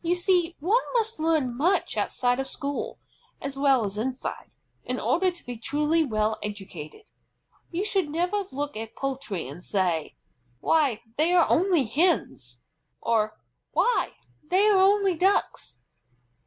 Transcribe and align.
You 0.00 0.14
see, 0.14 0.56
one 0.60 0.80
must 0.94 1.20
learn 1.20 1.54
much 1.54 1.98
outside 1.98 2.40
of 2.40 2.48
school, 2.48 3.00
as 3.38 3.58
well 3.58 3.84
as 3.84 3.98
inside, 3.98 4.50
in 4.82 4.98
order 4.98 5.30
to 5.30 5.44
be 5.44 5.58
truly 5.58 6.02
well 6.02 6.38
educated. 6.42 7.10
You 7.70 7.84
should 7.84 8.08
never 8.08 8.44
look 8.50 8.78
at 8.78 8.96
poultry 8.96 9.46
and 9.46 9.62
say, 9.62 10.16
"Why, 10.60 11.02
they 11.18 11.34
are 11.34 11.46
only 11.50 11.84
Hens!" 11.84 12.62
or 13.02 13.38
"Why, 13.72 14.14
they 14.42 14.64
are 14.68 14.78
only 14.80 15.14
Ducks!" 15.18 15.78